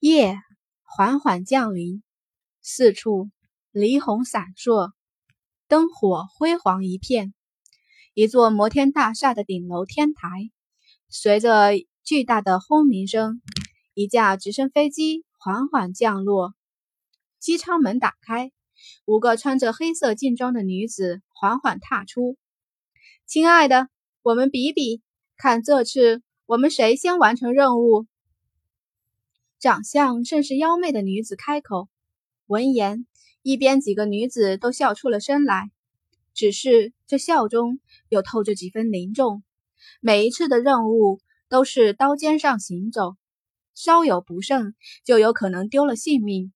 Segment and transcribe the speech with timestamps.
[0.00, 0.38] 夜
[0.82, 2.02] 缓缓降临，
[2.62, 3.28] 四处
[3.70, 4.92] 霓虹闪烁，
[5.68, 7.34] 灯火辉煌一片。
[8.14, 10.50] 一座摩天大厦的顶楼天台，
[11.10, 11.72] 随着
[12.02, 13.42] 巨大的轰鸣声，
[13.92, 16.54] 一架直升飞机缓缓降落。
[17.38, 18.52] 机舱门打开，
[19.04, 22.38] 五个穿着黑色劲装的女子缓缓踏出。
[23.26, 23.90] 亲爱的，
[24.22, 25.02] 我们比比，
[25.36, 28.06] 看这次我们谁先完成任务。
[29.60, 31.90] 长相甚是妖媚的女子开口。
[32.46, 33.06] 闻言，
[33.42, 35.70] 一边几个女子都笑出了声来。
[36.32, 37.78] 只是这笑中
[38.08, 39.42] 又透着几分凝重。
[40.00, 43.18] 每一次的任务都是刀尖上行走，
[43.74, 44.74] 稍有不慎
[45.04, 46.54] 就有可能丢了性命。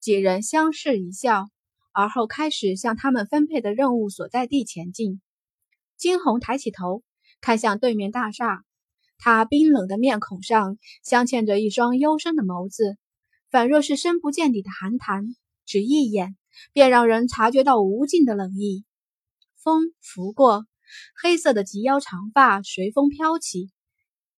[0.00, 1.46] 几人相视一笑，
[1.92, 5.20] 而后开始向他们分配的任务所在地前进。
[5.96, 7.04] 金红抬起头，
[7.40, 8.64] 看向对面大厦，
[9.18, 12.96] 他冰冷的面孔上镶嵌着一双幽深的眸子，
[13.50, 15.24] 仿若是深不见底的寒潭，
[15.64, 16.36] 只一眼
[16.72, 18.84] 便让人察觉到无尽的冷意。
[19.56, 20.64] 风拂过，
[21.20, 23.70] 黑色的及腰长发随风飘起，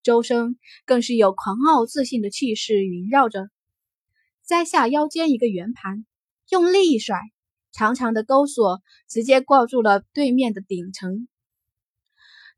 [0.03, 3.49] 周身更是有狂傲自信的气势萦绕着。
[4.47, 6.07] 摘下腰间一个圆盘，
[6.49, 7.19] 用力一甩，
[7.73, 11.29] 长长的钩索直接挂住了对面的顶层。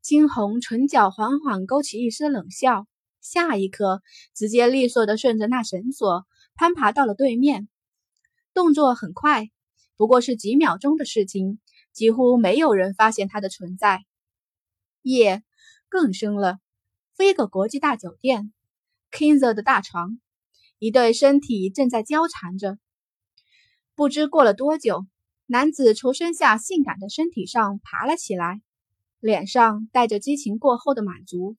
[0.01, 2.87] 金红唇角缓缓勾起一丝冷笑，
[3.21, 4.01] 下一刻
[4.33, 7.69] 直接利索的顺着那绳索攀爬到了对面，
[8.53, 9.49] 动作很快，
[9.97, 11.59] 不过是几秒钟的事情。
[11.93, 14.05] 几乎没有人发现它的存在。
[15.01, 15.43] 夜
[15.89, 16.59] 更深了，
[17.17, 18.53] 飞个国际大酒店
[19.11, 20.17] ，Kingser 的大床，
[20.79, 22.77] 一对身体正在交缠着。
[23.93, 25.05] 不知过了多久，
[25.47, 28.61] 男子从身下性感的身体上爬了起来，
[29.21, 31.55] 脸上带着激情过后的满足。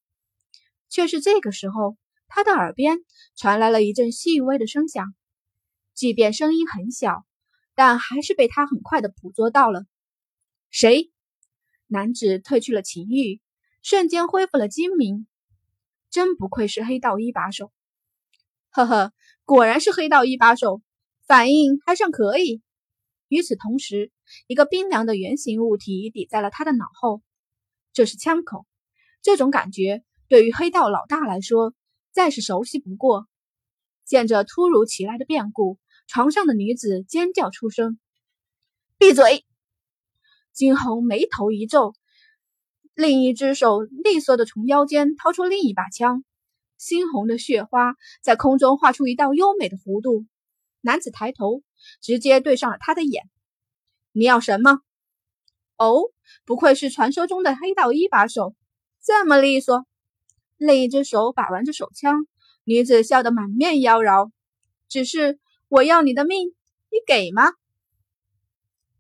[0.91, 1.97] 却是这个时候，
[2.29, 2.99] 他的耳边
[3.35, 5.15] 传来了一阵细微的声响，
[5.95, 7.25] 即便声音很小，
[7.75, 9.87] 但还是被他很快的捕捉到了。
[10.69, 11.11] 谁？
[11.87, 13.41] 男子褪去了情欲，
[13.83, 15.27] 瞬间恢复了精明。
[16.11, 17.73] 真不愧是黑道一把手，
[18.71, 19.13] 呵呵，
[19.47, 20.83] 果然是黑道一把手，
[21.27, 22.61] 反应还算可以。
[23.29, 24.13] 与此同时，
[24.47, 27.23] 一个冰凉的圆形物体抵在了他的脑后，
[27.93, 28.67] 这是枪口。
[29.23, 31.75] 这种感觉对于黑道老大来说
[32.11, 33.27] 再是熟悉不过。
[34.05, 37.99] 见着突如其来的变故，床上的女子尖叫出声
[38.99, 39.45] ：“闭嘴！”
[40.53, 41.95] 金红眉头一皱，
[42.95, 46.25] 另一只手利索的从腰间掏出另一把枪，
[46.79, 50.27] 猩红的血花在空中画出一道优美的弧度。
[50.81, 51.63] 男子抬头，
[52.03, 53.31] 直接对上了他的眼
[54.13, 54.81] ：“你要什么？”
[55.83, 56.13] 哦，
[56.45, 58.55] 不愧是传说中的黑道一把手，
[59.03, 59.85] 这么利索。
[60.57, 62.25] 另一只手把玩着手枪，
[62.63, 64.31] 女子笑得满面妖娆
[64.89, 67.51] ：“只是我要你的命，你给吗？”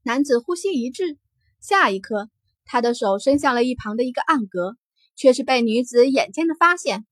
[0.02, 1.18] 男子呼吸一滞。
[1.60, 2.28] 下一刻，
[2.64, 4.76] 他的手伸向了一旁的一个暗格，
[5.14, 7.06] 却是被女子眼尖的发现。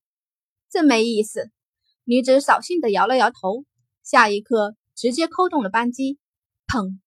[0.68, 1.52] 真没意思。
[2.02, 3.64] 女子扫兴的摇了摇头。
[4.02, 6.18] 下一刻，直接扣动了扳机，
[6.66, 6.98] 砰！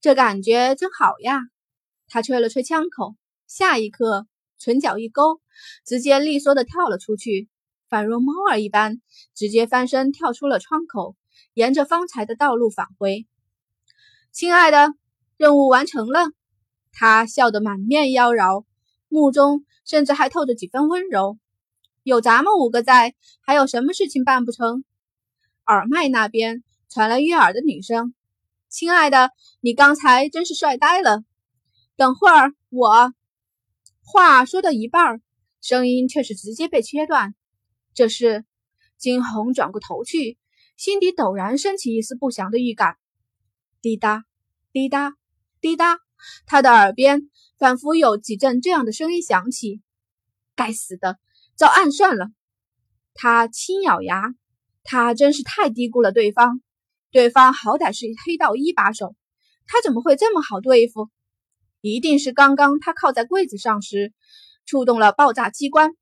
[0.00, 1.40] 这感觉真好呀。
[2.08, 3.14] 他吹了吹枪口，
[3.46, 4.26] 下一刻，
[4.58, 5.40] 唇角一勾，
[5.84, 7.48] 直接利索的跳了出去，
[7.90, 9.00] 宛若猫儿一般，
[9.34, 11.16] 直接翻身跳出了窗口，
[11.54, 13.26] 沿着方才的道路返回。
[14.32, 14.94] 亲爱的。
[15.38, 16.32] 任务完成了，
[16.90, 18.64] 他笑得满面妖娆，
[19.06, 21.38] 目中甚至还透着几分温柔。
[22.02, 24.82] 有咱们五个在，还有什么事情办不成？
[25.64, 28.14] 耳麦那边传来悦耳的女声
[28.68, 29.30] ：“亲爱的，
[29.60, 31.24] 你刚才真是帅呆了。”
[31.96, 33.12] 等会儿我
[34.02, 35.20] 话说到一半，
[35.60, 37.34] 声音却是直接被切断。
[37.92, 38.44] 这是
[38.96, 40.38] 金红转过头去，
[40.76, 42.96] 心底陡然升起一丝不祥的预感。
[43.80, 44.24] 滴答，
[44.72, 45.14] 滴答。
[45.60, 45.98] 滴答，
[46.46, 49.82] 他的耳边仿佛有几阵这样的声音响起。
[50.54, 51.18] 该死的，
[51.56, 52.28] 遭暗算了！
[53.14, 54.34] 他轻咬牙，
[54.84, 56.60] 他真是太低估了对方。
[57.10, 59.14] 对方好歹是黑道一把手，
[59.66, 61.08] 他怎么会这么好对付？
[61.80, 64.12] 一定是刚刚他靠在柜子上时
[64.66, 65.92] 触动了爆炸机关。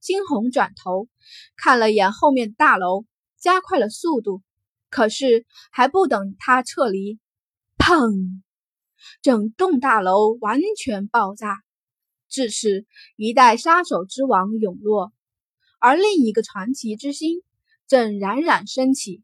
[0.00, 1.08] 惊鸿转头
[1.56, 3.04] 看了眼后面的大楼，
[3.38, 4.42] 加快了速度。
[4.90, 7.18] 可是还不等他撤离，
[7.78, 8.42] 砰！
[9.22, 11.62] 整栋大楼完全爆炸，
[12.28, 12.84] 至此
[13.16, 15.14] 一代杀手之王陨落，
[15.80, 17.42] 而另一个传奇之星
[17.88, 19.22] 正冉冉升起。